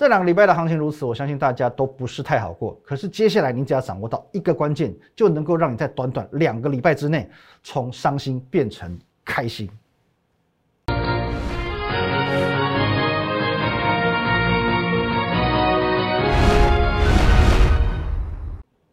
[0.00, 2.74] 这两个礼拜的行情如此，我相信大家都不是太好过。
[2.82, 7.28] 可是接下来你只要掌握到一个关键，就能够让你在短短两个礼拜之内，
[7.62, 9.68] 从伤心变成开心。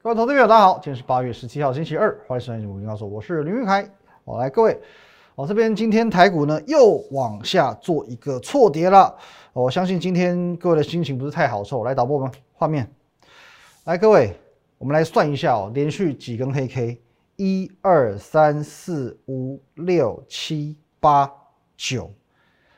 [0.04, 3.90] 各位投资朋友，大家好，今天是八月十七号，星期二，欢迎收看《股民告诉我，是林玉凯。
[4.26, 4.78] 我来，各位，
[5.38, 9.16] 我这边今天台股呢又往下做一个错跌了。
[9.54, 11.84] 我相信今天各位的心情不是太好受。
[11.84, 12.92] 来导播们，画面，
[13.84, 14.36] 来各位，
[14.80, 17.00] 我们来算一下哦，连续几根黑 K，
[17.36, 21.32] 一二三四五六七八
[21.76, 22.12] 九，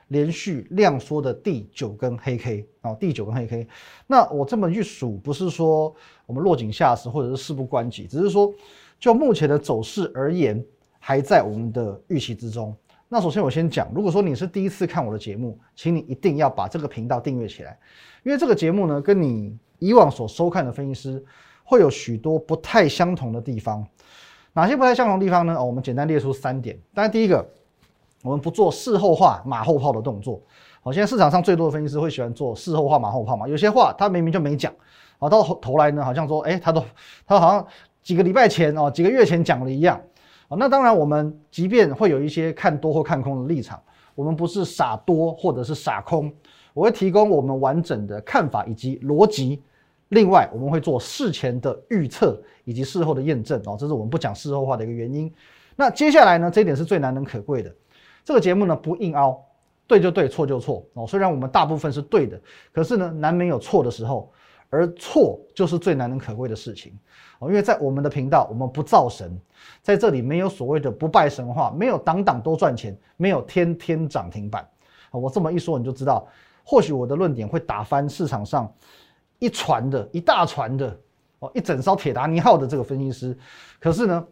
[0.10, 3.66] 连续量缩的第九根黑 K 啊，第九根黑 K。
[4.06, 8.54] 那我这么去数，不是说我们落井下石或者是事不关己，只是说
[9.00, 10.62] 就目前的走势而言，
[11.00, 12.76] 还在我们的预期之中。
[13.08, 17.76] 那首先我先讲，如果说你是第一次看我的节目，请你一定要把这个频道订阅起来，
[18.24, 21.26] 因为这个节目呢，跟你以往所收看的分析师
[21.64, 23.84] 会有许多不太相同的地方。
[24.54, 25.56] 哪些不太相同的地方呢？
[25.56, 26.78] 哦，我们简单列出三点。
[26.94, 27.44] 当然，第一个，
[28.22, 30.40] 我们不做事后话马后炮的动作。
[30.82, 33.48] 好，现在市场上最多的分析师会喜欢做事后话马后炮嘛？
[33.48, 34.72] 有些话他明明就没讲，
[35.18, 36.84] 啊，到头来呢，好像说，哎，他都
[37.26, 37.66] 他好像
[38.04, 40.00] 几个礼拜前哦，几个月前讲了一样。
[40.50, 43.82] 啊，那当然，我们即便会有一些看多或看空的立场，
[44.16, 46.34] 我们不是傻多或者是傻空，
[46.74, 49.62] 我会提供我们完整的看法以及逻辑。
[50.10, 55.32] 另外，我们会做事前的预测以及事后的验证哦，这是我们不讲事后话的一个原因。
[55.76, 57.72] 那接下来呢，这一点是最难能可贵的。
[58.26, 59.40] 这个节目呢，不硬凹，
[59.86, 61.06] 对就对，错就错哦。
[61.06, 62.42] 虽然我们大部分是对的，
[62.74, 64.32] 可是呢，难免有错的时候，
[64.70, 66.98] 而错就是最难能可贵的事情。
[67.40, 69.40] 哦，因为在我们的频道，我们不造神，
[69.82, 74.68] 在这里没有所谓的不败神话，没有党党都赚钱，没有天天涨停板。
[75.12, 76.28] 我这么一说，你就知道，
[76.64, 78.72] 或许我的论点会打翻市场上
[79.40, 81.00] 一船的一大船的
[81.40, 83.36] 哦，一整艘铁达尼号的这个分析师。
[83.80, 84.28] 可是呢，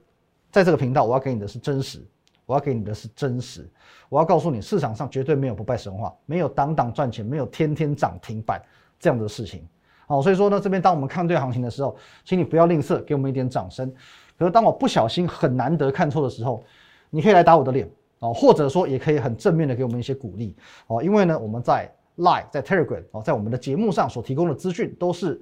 [0.52, 2.06] 在这个频道，我要给你的是真实，
[2.46, 3.68] 我要给你的是真实，
[4.10, 8.62] 我要告诉你，市场上绝对没有不败神话，没有党党赚钱，没有天天涨停板
[9.00, 9.66] 这样的事情。
[10.08, 11.96] 好，所以说呢，这边当我们看对行情的时候，
[12.26, 13.94] 请你不要吝啬，给我们一点掌声。
[14.40, 16.64] 可是当我不小心很难得看错的时候，
[17.10, 17.88] 你可以来打我的脸
[18.20, 20.56] 哦，或者说也可以很正面的给我们一些鼓励
[20.88, 25.40] 哦，因为呢，我们在 Live、在 Telegram 哦，在我们的节目上所提供的资讯都是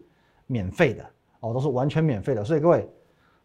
[0.47, 1.05] 免费的
[1.39, 2.89] 哦，都是完全免费的，所以各位。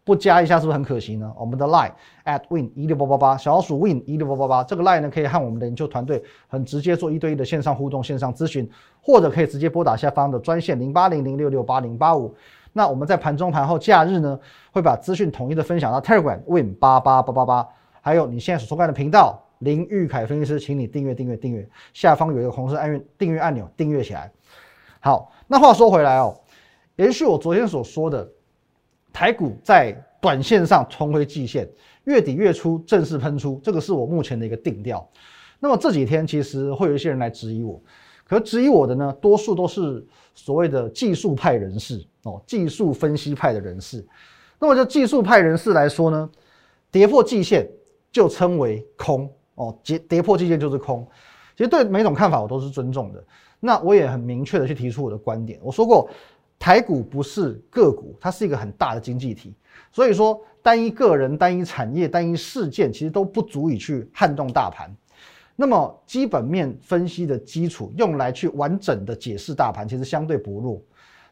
[0.03, 1.31] 不加一下是不是很可惜呢？
[1.37, 1.91] 我们的 line
[2.25, 8.67] at win 一六八八八，小老鼠 win 一六八八八，这个 line 呢可以和我们的研究团队很直接做一对一的线上互动、线上咨询，
[8.99, 12.33] 或者可以直接拨打下方的专线零八零零六六八零八五。
[12.73, 14.39] 那我们在盘中、盘后、假日呢，
[14.71, 17.67] 会把资讯统一的分享到 Telegram win 八八八八八，
[18.01, 24.31] 还有你现在所收看的频道林玉凯分析师，请你订阅、订阅、订阅，下方有一个红色按订阅按钮，订阅起来。
[24.99, 26.35] 好，那话说回来哦，
[26.95, 28.27] 延续我昨天所说的。
[29.13, 29.91] 台股在
[30.21, 31.67] 短线上重回季线，
[32.03, 35.07] 月底月初正式喷出，这个是我目前的一个定调。
[35.59, 37.81] 那么这几天其实会有一些人来质疑我，
[38.23, 44.05] 可质疑我的呢，多数都是所谓的技术派人士哦，技术分析派的人士。
[44.59, 46.29] 那么就技术派人士来说呢，
[46.91, 47.67] 跌破季线
[48.11, 51.07] 就称为空哦，跌跌破季线就是空。
[51.57, 53.23] 其实对每种看法我都是尊重的。
[53.59, 56.09] 那我也很明确的去提出我的观点，我说过。
[56.61, 59.51] 台股不是个股，它是一个很大的经济体，
[59.91, 64.95] 所以说单一个人、单一产业、单一事件，其实都不足以去撼动大盘。
[65.55, 70.79] 那么基本面分析的基础，用来去完整的解释大盘，其实相对薄弱。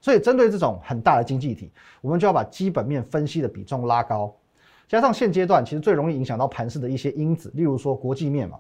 [0.01, 4.35] 所以针对这种很大的经济体，我们就要把基本面分析的比重拉高，
[4.87, 8.57] 加上现阶段其实最容易影响到盘势的一些因子，例如说国际面嘛。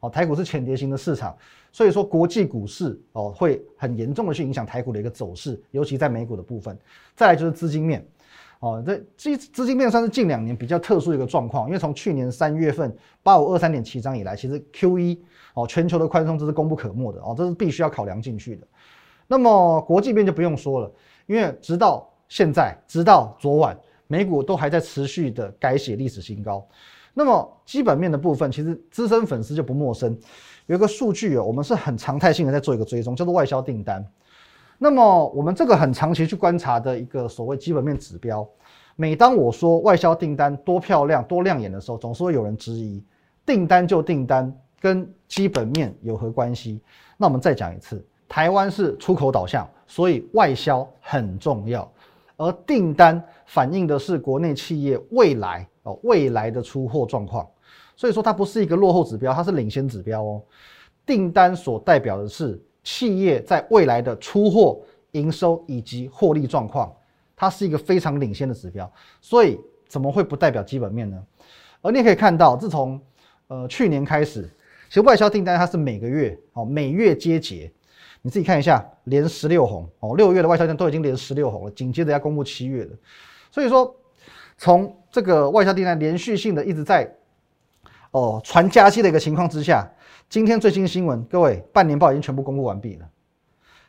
[0.00, 1.36] 哦，台股是浅跌型的市场，
[1.72, 6.76] 所以说国际股市哦会很严重的去影响台股的一个走势，尤其在美股的部分。
[7.14, 8.06] 再来就是资金面，
[8.60, 15.22] 哦，这资资金面算是近两年比较特殊的一个状况，因为从去年三月份八五二三点七张以来，其实 Q 一
[15.54, 18.66] 哦全球的宽松这是功不可没的哦，这是必须要考量进去的。
[19.26, 20.92] 那么国际面就不用说了，
[21.26, 23.76] 因为直到现在，直到昨晚，
[24.06, 26.66] 美股都还在持续的改写历史新高。
[27.18, 30.14] 那么基本面的部分，其实资深粉丝就不陌生。
[30.66, 34.04] 有一个数据哦，我们是很常态性的在做一个追踪，叫做外销订单。
[34.76, 38.46] 那么我们这个很长期去观察的一个所谓基本面指标，
[38.96, 43.02] 每当我说外销订单多漂亮、多亮眼的时候，总是会有人质疑，
[43.46, 46.82] 订单就订单，跟基本面有何关系？
[47.16, 51.90] 那我们再讲一次，台湾是出口导向，所以外销很重要，
[52.36, 55.66] 而订单反映的是国内企业未来。
[55.86, 57.48] 哦，未来的出货状况，
[57.94, 60.42] 所以说它不是一个落后指标，它是领先指标哦。
[61.06, 64.80] 订单所代表的是企业在未来的出货、
[65.12, 66.92] 营收以及获利状况，
[67.36, 69.56] 它是一个非常领先的指标，所以
[69.86, 71.22] 怎么会不代表基本面呢？
[71.82, 73.00] 而你也可以看到，自从
[73.46, 74.42] 呃去年开始，
[74.88, 77.70] 其实外销订单它是每个月哦每月接结，
[78.22, 82.90] 你自己看一下，连十六红哦，六月的外销订单都已经连十六红了，紧接着要公布七月的，
[83.52, 83.94] 所以说
[84.58, 87.10] 从这个外销订单连续性的一直在
[88.10, 89.90] 哦传加息的一个情况之下。
[90.28, 93.08] 今天最新新闻，各位，半年报已经全部公布完毕了。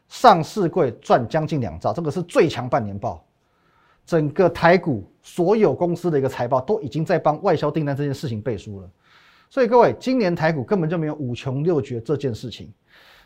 [0.07, 3.21] 上市柜赚将近两兆，这个是最强半年报。
[4.05, 8.89] 整个台股所有公司的一个财报都已经在帮外销订单这件事情背书了。
[9.49, 12.71] 所以各位，今年台股根本就没有五穷六绝这件事情。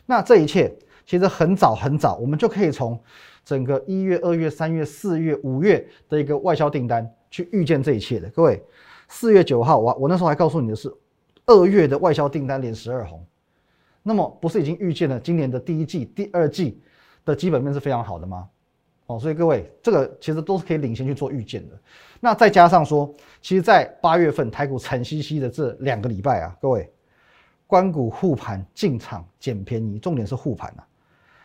[0.04, 0.76] 那这一切
[1.06, 3.00] 其实很早很早，我们就可以从
[3.44, 8.28] 整个一月、二月、三月、四月、五月的一个外销订单去预见这一切的。
[8.30, 8.62] 各位，
[9.08, 10.92] 四月九号，我我那时候还告诉你的是。
[11.44, 13.26] 二月的外销订单连十二红，
[14.00, 16.80] 那么不是已经预见了今年的第一季、第二季
[17.24, 18.48] 的基本面是非常好的吗？
[19.06, 21.76] 哦，所以各位，这个其实都是可以领先去做预见的。
[22.20, 26.88] 那再加上说，其实，在八月份台股惨兮兮的这两个礼拜啊，各位，
[27.66, 30.86] 关股护盘进场捡便宜，重点是护盘啊。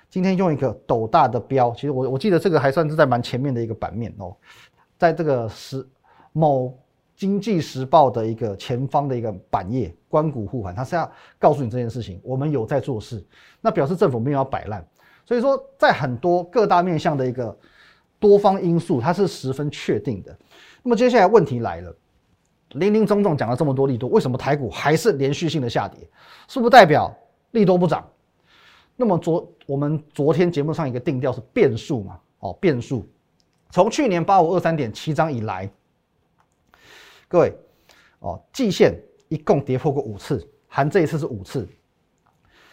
[0.09, 4.36] 今天用一个斗大的标，其实我我记得这个还算是在蛮前面的一个版面哦，
[4.98, 5.88] 在这个时
[6.31, 6.77] 某。
[7.18, 13.25] 经济时报的一个前方的一个版页，关谷护盘，它是要告诉你这件事情，我们有在做事，
[13.59, 14.86] 那表示政府没有要摆烂，
[15.25, 17.57] 所以说在很多各大面向的一个
[18.19, 20.38] 多方因素，它是十分确定的。
[20.83, 21.95] 那么接下来问题来了，
[22.74, 26.07] 林林总总讲了这么多利多，为什么台股还是连续性的下跌？
[26.48, 27.12] 是不是代表
[27.50, 28.07] 利多不涨？
[28.99, 32.19] 那么昨我们昨天节目上一个定调是变数嘛？
[32.39, 33.07] 哦，变数，
[33.69, 35.69] 从去年八五二三点七张以来。
[37.27, 37.53] 各位，
[38.19, 38.99] 哦，季线
[39.29, 41.67] 一共跌破过五次，含这一次是五次。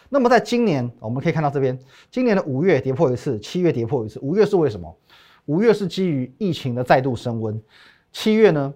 [0.09, 1.77] 那么在今年，我们可以看到这边，
[2.09, 4.19] 今年的五月跌破一次，七月跌破一次。
[4.21, 4.97] 五月是为什么？
[5.45, 7.61] 五月是基于疫情的再度升温，
[8.11, 8.73] 七月呢，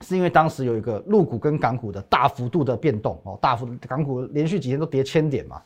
[0.00, 5.62] 是因为当时有一个陆股跟港股的大幅度的变动哦，大幅港股连续几天都跌千点嘛，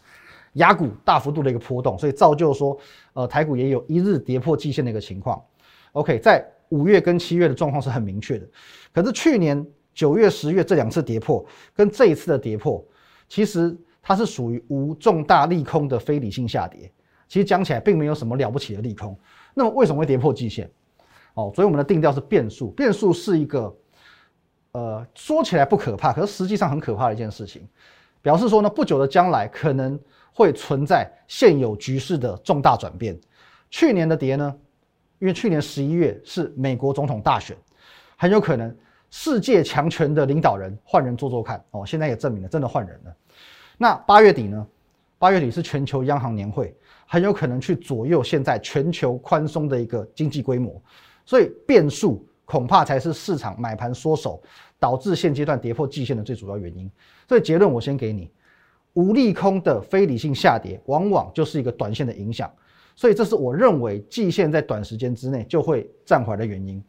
[0.55, 2.77] 雅股大幅度的一个波动，所以造就说，
[3.13, 5.43] 呃，台股也有一日跌破季线的一个情况。
[5.93, 6.47] OK，在。
[6.71, 8.47] 五月跟七月的状况是很明确的，
[8.93, 11.43] 可是去年九月、十月这两次跌破，
[11.75, 12.85] 跟这一次的跌破，
[13.27, 16.93] 其实它是属于无重大利空的非理性下跌。
[17.27, 19.19] 其实讲起来并没有什么了不起的利空。
[19.55, 20.71] 那么为什么会跌破季线？
[21.33, 22.71] 哦，所以我们的定调是变数。
[22.73, 23.75] 变数是一个，
[24.73, 27.67] 呃，说起来不可怕，可是实际上很可怕的一件事情。
[28.21, 29.99] 表示说呢，不久的将来可能
[30.39, 33.19] 会存在现有局势的重大转变。
[33.71, 34.55] 去年的跌呢？
[35.19, 37.57] 因为去年十一月是美国总统大选，
[38.17, 38.73] 很有可能
[39.11, 41.85] 世界强权的领导人换人做做看哦。
[41.85, 43.17] 现在也证明了真的换人了。
[43.77, 44.65] 那八月底呢？
[45.19, 46.73] 八月底是全球央行年会，
[47.05, 50.81] 很有可能去左右现在全球宽松的一个经济规模。
[51.27, 54.41] 所以变数恐怕才是市场买盘缩手，
[54.79, 56.89] 导致现阶段跌破季线的最主要原因。
[57.29, 58.31] 所以结论我先给你：
[58.99, 62.51] 无利空的非理性下跌，往往就是一个短线的影响。
[62.97, 66.83] 所以这是我认为季线在短时间之内就会暂缓的原因，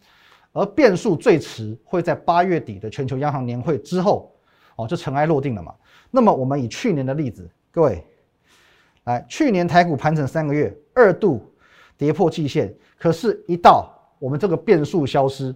[0.51, 4.33] 而变数最迟会在八月底的全球央行年会之后，
[4.75, 5.71] 哦，就尘埃落定了嘛。
[6.09, 8.03] 那么我们以去年的例子，各位，
[9.03, 11.45] 来，去年台股盘整三个月，二度
[11.95, 15.53] 跌破季线，可是，一到我们这个变数消失，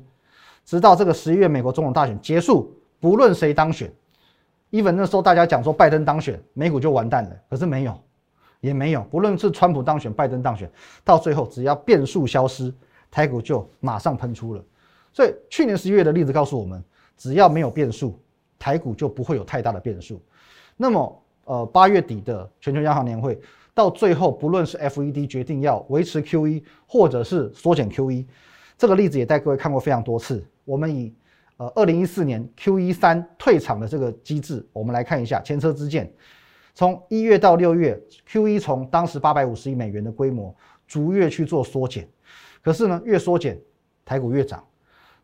[0.64, 3.92] 直到这个十一月美国总统大选结束，不论谁当选
[4.74, 7.98] ，even 那时候大家讲说拜登当选，美股就完蛋了，可是没有。
[8.60, 10.72] 也没有，不论是川普当选、拜登当选，
[11.04, 12.74] 到最后只要变数消失，
[13.12, 14.64] 台股就马上喷出了。
[15.12, 16.82] 所以去年十一月的例子告诉我们，
[17.18, 18.18] 只要没有变数，
[18.58, 20.22] 台股就不会有太大的变数。
[20.78, 23.38] 那么，呃，八月底的全球央行年会，
[23.74, 28.26] 到最后不论是 FED 决定要维持 QE，或者是缩减 QE，
[28.78, 30.42] 这个例子也带各位看过非常多次。
[30.64, 31.14] 我们以
[31.58, 36.12] 呃二零一四年 Q 一三退场的这个机制，我们来看一下前车之鉴。
[36.76, 40.56] 从一月到六月，Q1 从当时八百五十亿美元的规模，
[40.88, 42.08] 逐月去做缩减，
[42.64, 43.60] 可是呢，越缩减，
[44.04, 44.66] 台股越涨。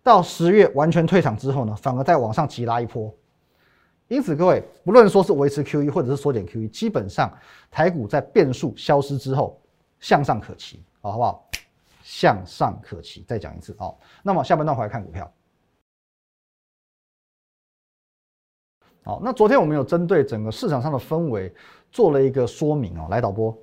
[0.03, 3.12] 到十月完全退场之后呢，反而再往上急拉一波。
[4.07, 7.36] 因此，各位不论说是维持 Q1 或者是缩减 Q1，基本上
[7.71, 9.59] 台股在变数消失之后，
[10.00, 11.50] 向上可期，好不好？
[12.03, 13.25] 向上可期。
[13.27, 14.00] 再讲一次，好。
[14.21, 15.31] 那么下半段回来看股票。
[19.03, 21.53] 好，那昨天我们有针对整个市场上的氛围
[21.91, 23.58] 做了一个说明哦，来导播。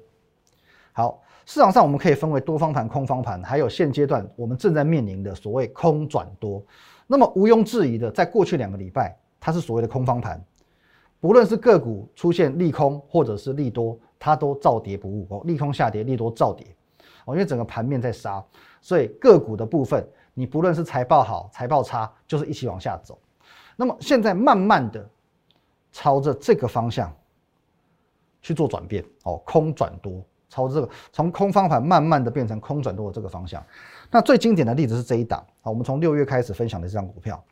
[0.93, 6.63] 好，市场上我们可以分为多方盘、空方盘，还有现阶段我们正在面临的所谓空转多。
[7.07, 10.43] 那么毋庸置疑的，在过去两个礼拜，它是所谓的空方盘，
[11.21, 16.67] 不论是个股出现利空或者是利多，它都照跌不误哦，利空下跌，利多照跌
[17.27, 18.43] 哦，因为整个盘面在杀，
[18.81, 23.17] 所以个股的部分，你不论是财报好、财报差，就是一起往下走。
[23.77, 25.07] 那么现在慢慢的
[25.97, 27.11] 朝着这个方向
[28.43, 33.65] 去做转变哦，空转多，朝这个从空方盘慢慢的变成空转多的这个方向。
[34.11, 37.43] 那最经典的例子是这一档啊，我们从六月开始分享的这张股票，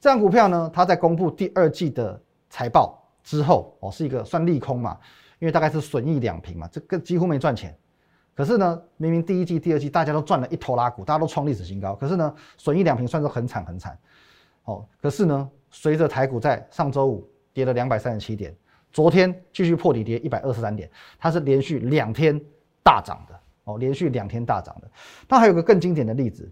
[0.00, 4.96] 这张股票呢，它在公布第二季的财报之后哦，是一个算利空嘛，
[5.40, 7.76] 因为大概是损益两平嘛，这个几乎没赚钱。
[8.32, 13.98] 可是呢，明明第一季、第二季大家都赚了一头拉股，大家都创历史新高，可是呢，损益两平算是很惨很惨。
[14.66, 18.54] 哦，可是呢，随着台股在上周五跌了两百三十七点，
[18.92, 22.40] 昨天继续破底跌一百二十三点，它是连续两天
[22.82, 24.90] 大涨的哦，连续两天大涨的。
[25.28, 26.50] 那还有个更经典的例子，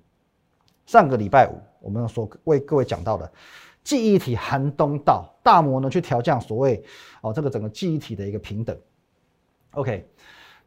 [0.87, 3.31] 上个礼拜五我们所为各位讲到的
[3.83, 6.83] 记忆体寒冬到，大摩呢去调降所谓
[7.23, 8.77] 哦这个整个记忆体的一个平等。
[9.73, 10.07] OK，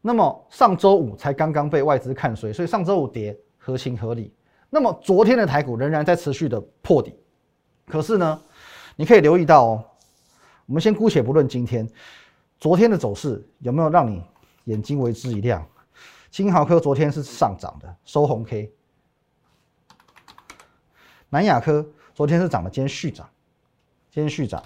[0.01, 4.33] 那么上周五才刚刚被外资看衰，所以上周五跌合情合理。
[4.69, 7.13] 那么昨天的台股仍然在持续的破底。
[7.85, 8.41] 可是呢，
[8.95, 9.85] 你可以留意到哦，
[10.65, 11.87] 我们先姑且不论今天、
[12.59, 14.23] 昨天的走势有没有让你
[14.65, 15.65] 眼睛为之一亮。
[16.31, 18.71] 金豪科昨天是上涨的，收红 K；
[21.29, 23.29] 南亚科昨天是涨的，今天续涨，
[24.09, 24.63] 今天续涨。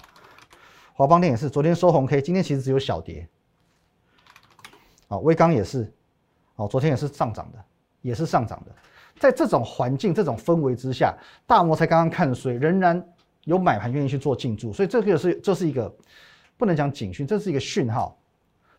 [0.94, 3.28] 华邦电也是昨天收红 K，今天其实只有小跌。
[5.08, 5.92] 啊，威刚也是，
[6.56, 7.64] 哦，昨天也是上涨的，
[8.02, 8.74] 也是上涨的。
[9.18, 13.04] 在这种环境、这种氛围之下，大摩才刚刚看衰，仍然
[13.48, 15.90] 有买盘愿意去做进驻，所以这个是这是一个
[16.58, 18.14] 不能讲警讯，这是一个讯号，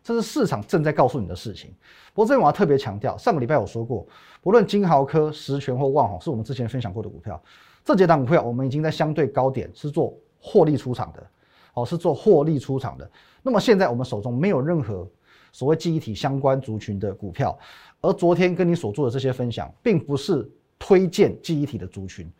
[0.00, 1.74] 这是市场正在告诉你的事情。
[2.14, 4.06] 不过这边我要特别强调，上个礼拜我说过，
[4.40, 7.42] 不论金豪科、实权或万宏，是我们之前分享过的股票，
[7.84, 11.26] 这几档股票我们已经在相对高点是做获利出场的，
[11.74, 13.10] 哦，是做获利出场的。
[13.42, 15.04] 那么现在我们手中没有任何
[15.50, 17.58] 所谓记忆体相关族群的股票。
[18.02, 20.48] 而昨天跟你所做的这些分享，并不是
[20.78, 22.30] 推荐记忆体的族群，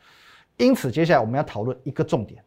[0.61, 2.45] 因此接下来我们要讨论一个重点。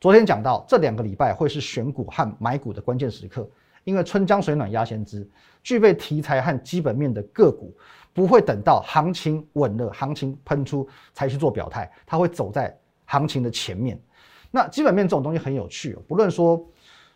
[0.00, 3.46] 昨天讲到这两个礼拜会是选股和买股的关键时刻，
[3.84, 5.28] 因为春江水暖鸭先知，
[5.62, 7.76] 具备题材和基本面的个股，
[8.14, 12.74] 不会等到行情稳了、行情喷出才去做表态，它会走在
[13.04, 14.00] 行情的前面。
[14.50, 16.66] 那基本面这种东西很有趣，不论说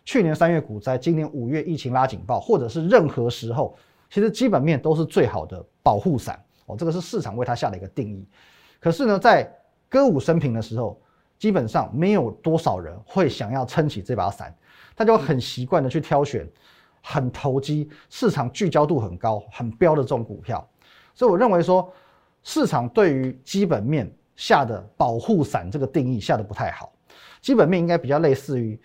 [0.03, 3.75] 去年三月股灾，今年五月疫情拉警报，或者是任何时候。
[4.11, 8.23] 其实基本面都是最好的保护伞哦，这个是市场为它下的一个定义。
[8.79, 9.51] 可是呢，在
[9.95, 10.99] 歌舞升平的时候，
[11.39, 14.53] 基本上没有多少人会想要撑起这把伞，
[14.93, 16.45] 他就很习惯的去挑选
[17.01, 20.67] 很投机、市场聚焦度很高、很标的这种股票。
[21.13, 21.89] 所以我认为说，
[22.43, 26.91] 市场对于基本面下的保护伞这个定义下的不太好。
[27.39, 28.77] 基本面应该比较类似于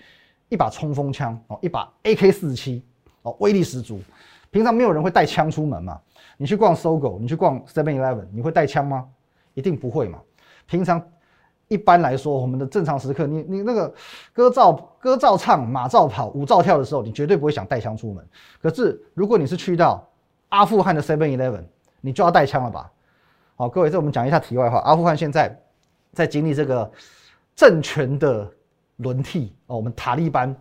[0.48, 2.84] 一把冲锋枪哦，一把 AK 四七
[3.22, 4.00] 哦，威力十足。
[4.52, 6.00] 平常没有人会带枪出门嘛？
[6.36, 9.08] 你去逛搜狗，你去逛 Seven Eleven，你会带枪吗？
[9.54, 10.20] 一定不会嘛。
[10.70, 11.04] 平常
[11.66, 13.92] 一般来说，我们的正常时刻，你你那个
[14.32, 18.24] 歌照歌照唱，马照跑，舞照跳的时候，你绝对不会想带枪出门。
[18.62, 20.08] 可是如果你是去到
[20.50, 21.64] 阿富汗的 Seven Eleven，
[22.00, 22.90] 你就要带枪了吧？
[23.56, 24.78] 好，各位，这我们讲一下题外话。
[24.78, 25.60] 阿富汗现在
[26.12, 26.88] 在经历这个
[27.56, 28.48] 政权的
[28.98, 30.56] 轮替哦，我们塔利班。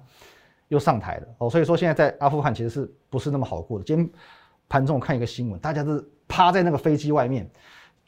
[0.70, 3.84] 又上台了哦，所以说现在在阿富汗其实是不是那么好过的？
[3.84, 4.08] 今天
[4.68, 7.50] 盘中我看一个新闻，大家是趴在那个飞机外面，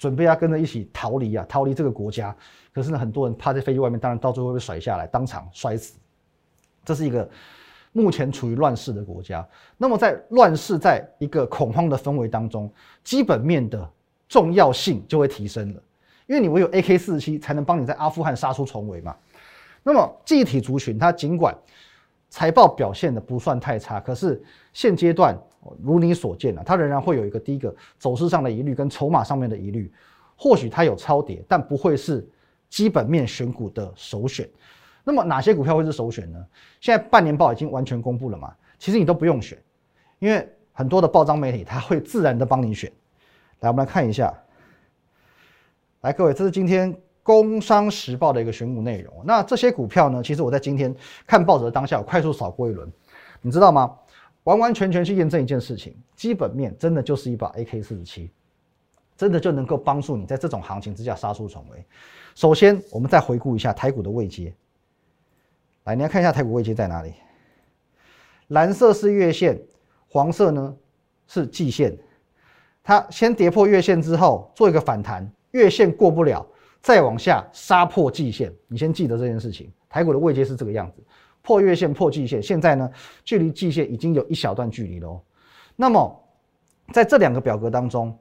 [0.01, 2.35] 准备要跟着一起逃离啊，逃离这个国家。
[2.73, 5.99] 可是呢，很多人趴在飞机外面，当然到最后被甩下来，当场摔死。
[6.83, 7.29] 这是一个
[7.91, 9.47] 目前处于乱世的国家。
[9.77, 12.67] 那么在乱世，在一个恐慌的氛围当中，
[13.03, 13.87] 基本面的
[14.27, 15.83] 重要性就会提升了，
[16.25, 19.15] 因为你唯有 AK 四七才能帮你在阿富汗杀出重围嘛。
[19.83, 21.55] 那么记忆体族群，它尽管
[22.27, 24.41] 财报表现的不算太差，可是
[24.73, 25.39] 现阶段
[25.81, 29.91] 如你所见啊，它仍然会有一个第一个走势上的疑虑跟筹码上面的疑虑，
[30.35, 32.27] 或许它有超跌，但不会是
[32.69, 34.49] 基本面选股的首选。
[35.03, 36.45] 那么哪些股票会是首选呢？
[36.79, 39.57] 现在半年报已经完全公布了嘛，其实你都不用选，
[40.19, 42.91] 因为很多的报章媒体它会自然的帮你选。
[43.59, 44.33] 来，我们来看一下，
[46.01, 46.95] 来各位，这是今天。
[47.23, 50.23] 工商时报的一个选股内容，那这些股票呢？
[50.23, 50.93] 其实我在今天
[51.27, 52.91] 看报纸的当下，我快速扫过一轮，
[53.43, 53.95] 你知道吗？
[54.43, 58.31] 完完全全去验证一件事情，基本面真的就是一把 AK 四十七，
[59.15, 61.85] 真的就能够帮助你在这种行情之下杀出重围。
[62.35, 64.53] 首先，我们再回顾一下台股的位阶，
[65.83, 67.13] 来，你要看一下台股位阶在哪里？
[68.47, 69.61] 蓝色是月线，
[70.07, 70.75] 黄色呢
[71.27, 71.97] 是季线，
[72.83, 76.45] 它先跌破月线之后做一个反弹，月线过不了。
[76.81, 79.71] 再往下杀破季线，你先记得这件事情。
[79.87, 81.03] 台股的位阶是这个样子，
[81.41, 82.89] 破月线、破季线，现在呢，
[83.23, 85.21] 距离季线已经有一小段距离了哦。
[85.75, 86.23] 那么
[86.93, 88.17] 在这两个表格当中，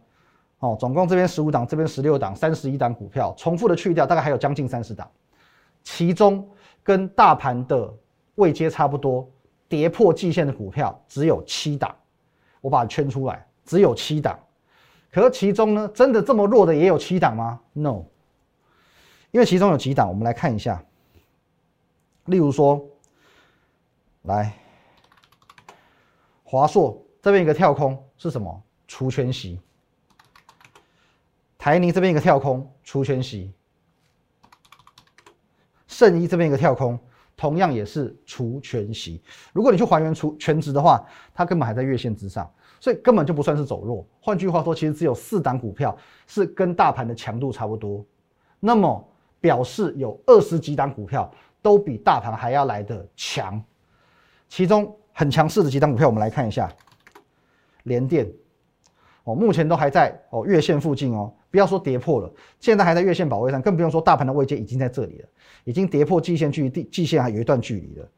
[0.61, 5.11] 哦，总共这边十五档，这边十六档，三十一档股票，重复的去掉，大概还有将近三十档，
[5.83, 6.49] 其中
[6.83, 7.93] 跟大盘的
[8.37, 9.29] 位阶差不多，
[9.69, 11.95] 跌破季线的股票只有七档，
[12.61, 14.39] 我把它圈出来，只有七档。
[15.13, 18.05] 可是其中呢，真的这么弱的也有七档吗？No，
[19.31, 20.83] 因为其中有几档，我们来看一下。
[22.27, 22.81] 例如说，
[24.23, 24.53] 来
[26.45, 28.63] 华硕这边一个跳空是什么？
[28.87, 29.61] 除权息。
[31.57, 33.53] 台泥这边一个跳空除权息。
[35.87, 36.99] 圣一这边一个跳空，
[37.37, 39.23] 同样也是除权息。
[39.53, 42.51] 如果你去还原除全值的话，它根本还在月线之上。
[42.81, 44.07] 所以根本就不算是走弱。
[44.21, 45.97] 换句话说，其实只有四档股票
[46.27, 48.03] 是跟大盘的强度差不多，
[48.59, 49.07] 那么
[49.39, 53.63] 表示有二十几档股票都比大盘还要来的强。
[54.51, 56.71] 其中很强势的几档股票，我们来看一下，
[57.85, 58.31] 联电
[59.25, 65.29] 哦，目前都还在哦月线附近哦，不要说跌破了，现在还在月线保卫战，更不用说大盘的位阶已经在这里了，
[65.63, 68.09] 已经跌破季线距离，季线还有一段距离了。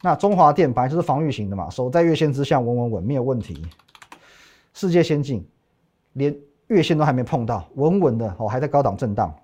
[0.00, 3.62] 那中华电本来就是防御型的嘛，守在月线之下，稳稳稳，没有问题。
[4.72, 5.46] 世界先进，
[6.14, 6.34] 连
[6.68, 9.34] 月线都还没碰到，稳稳的哦，还在高档震荡。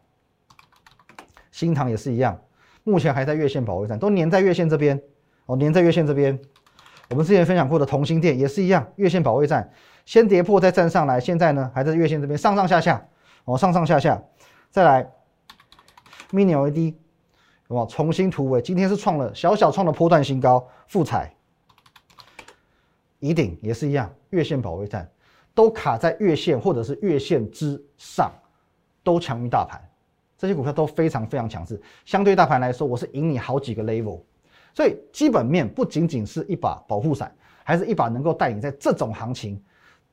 [1.51, 2.41] 新塘也是一样，
[2.83, 5.01] 目前还在月线保卫战，都粘在月线这边
[5.51, 6.39] 哦，粘在月线这边。
[7.09, 9.69] 我们之前分享过的同心店也是一样，月线保卫战，
[10.07, 13.05] 先跌破再站上来，现在呢还在月线这边上上下下
[13.47, 14.23] 哦，上上下下。
[14.71, 15.11] 再来
[16.31, 16.95] ，mini LED，
[17.67, 21.35] 哦，重新突围，今天是创了小小创了波段新高，富彩、
[23.19, 25.11] 宜鼎也是一样，月线保卫战。
[25.53, 28.31] 都卡在月线或者是月线之上，
[29.03, 29.83] 都强于大盘，
[30.39, 31.83] 这些股票都非常非常强势。
[32.05, 34.21] 相对大盘来说，我是赢你好几个 level。
[34.75, 37.35] 所以基本面不仅仅是一把保护伞，
[37.65, 39.63] 还是一把能够带领在这种行情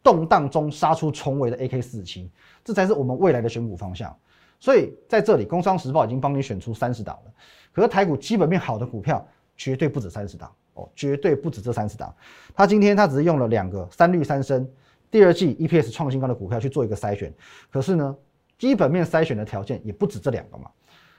[0.04, 2.32] 动荡中杀出重围的 AK 四七，
[2.64, 4.16] 这才是我们未来的选股方向。
[4.60, 7.32] 所以在这里，工商时报已经帮你选出三十档了。
[7.72, 12.14] 可是台股基本面好的股票绝对不止三十档哦，绝对不止这三十档。
[12.56, 14.68] 他今天他只是用了两个三绿三升。
[15.10, 17.34] 第二季 EPS 创新高的股票去做一个筛选，
[17.72, 18.14] 可是呢，
[18.58, 20.70] 基本面筛选的条件也不止这两个嘛，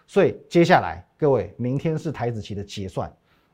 [0.07, 3.11] 所以接下来各位，明天是台子期的结算，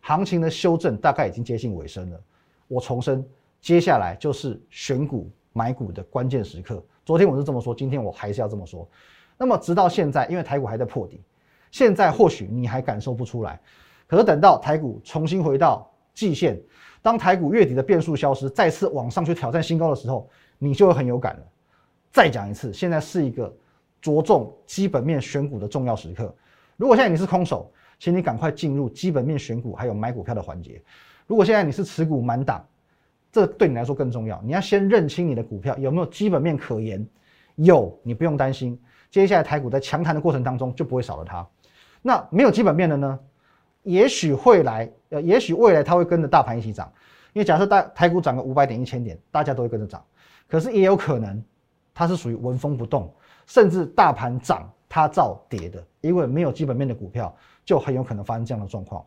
[0.07, 2.21] 行情的修正大概已经接近尾声了。
[2.69, 3.27] 我重申，
[3.59, 6.85] 接下来就是选股买股的关键时刻。
[7.07, 8.87] 昨天我是这么说，今天我还是要这么说。
[9.39, 11.23] 那么直到现在，因为台股还在破底，
[11.71, 13.59] 现在或许你还感受不出来，
[14.07, 16.61] 可是等到台股重新回到季线。
[17.01, 21.43] 当台股月底的变数消失，再次往上去挑战新高的时候，你就会很有感了。
[22.13, 23.51] 再讲一次，现在是一个
[24.03, 26.35] 着重基本面选股的重要时刻。
[26.77, 27.73] 如果现在你是空手，
[28.05, 30.79] 请你赶快进入基本面选股还有买股票的环节。
[31.27, 32.63] 如果现在你是持股满档，
[33.33, 34.39] 这对你来说更重要。
[34.45, 37.03] 你要先认清你的股票有没有基本面可言，
[37.55, 38.79] 有你不用担心，
[39.11, 41.49] 接下来台股在强弹的过程当中就不会少了它。
[42.03, 43.19] 那没有基本面的呢？
[43.85, 46.93] 也许会来，呃，也许未来它会跟着大盘一起涨，
[47.33, 50.05] 因为假设大台股涨个五百点、一千点，大家都会跟着涨。
[50.47, 51.43] 可是也有可能，
[51.95, 53.11] 它是属于纹风不动，
[53.47, 59.05] 甚至大盘涨它照跌的，因为没有基本面的股票，就很有可能发生这样的状况。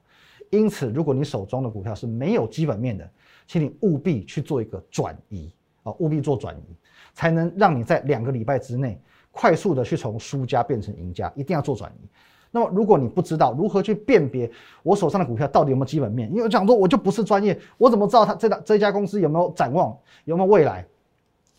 [0.49, 3.09] 因此，如果你手中的股票是没有基本面的，
[3.47, 6.75] 请你务必去做一个转移啊，务必做转移，
[7.13, 8.99] 才能让你在两个礼拜之内
[9.31, 12.07] 快速的去从输家变成赢家，一定要做转移。
[12.49, 14.49] 那么，如果你不知道如何去辨别
[14.83, 20.85] 我手上的股票到底有没有基本面，因为讲说我就不是专业，我怎么知道它这档这家公司有没有展望，有没有未来？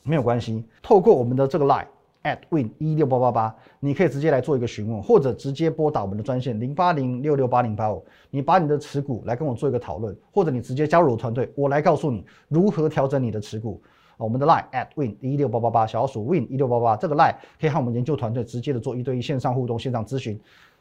[0.02, 1.87] 没有关系，透过我们的这个 line
[2.28, 13.80] at win 一六八八八，你可以直接来做一个询问，或者直接拨打我们的专线零八零六六八零八五，你把你的持股来跟我做一个讨论，或者你直接加入我团队，我来告诉你如何调整你的持股。
[14.18, 20.38] 我们的 line at win 一六八八八，小老鼠 win 一六八八，这个 line 可以和我们研究团队直接的做一对一线上互动、线上咨询。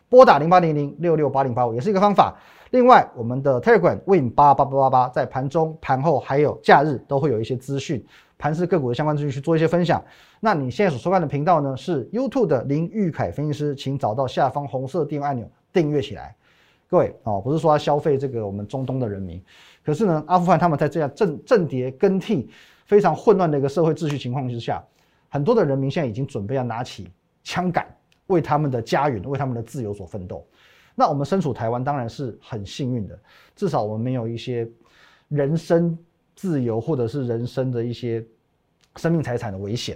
[0.09, 2.35] 拨打零八零零六六八零八五也是一个方法。
[2.71, 8.03] 另外，我们的 Telegram Win 八八八八八在盘中、盘后还有假日都会有一些资讯，
[8.37, 10.03] 盘市个股的相关资讯去做一些分享。
[10.39, 16.35] 那你现在所收看的频道呢是 YouTube 的林玉凯分析师，请找到下方红色订阅按钮订阅起来。
[16.89, 19.41] 各位哦，不是说要消费这个我们中东的人民，
[19.83, 22.49] 可是呢，阿富汗他们在这样政政谍更替
[22.85, 24.83] 非常混乱的一个社会秩序情况之下，
[25.29, 27.09] 很多的人民现在已经准备要拿起
[27.43, 27.87] 枪杆。
[28.27, 30.45] 为他们的家园、为他们的自由所奋斗。
[30.99, 33.19] 那我们身处台湾，当然是很幸运的，
[33.55, 34.67] 至少我们没有一些
[35.27, 35.95] 人身
[36.35, 38.25] 自由或者是人身的一些
[38.95, 39.95] 生命财产的危险。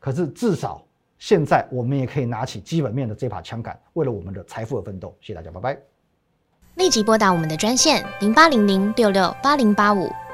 [0.00, 0.82] 可是至少
[1.18, 5.14] 现在，我们也可以拿起基本面的这把枪杆，为了我们的财富而奋斗。
[5.20, 5.78] 谢谢大家，拜拜。
[6.76, 10.08] 立即拨打我们的专线零八零零六六八零八五